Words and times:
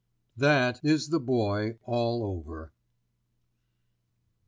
That 0.35 0.79
is 0.83 1.09
the 1.09 1.19
Boy 1.19 1.77
all 1.83 2.23
over. 2.23 2.71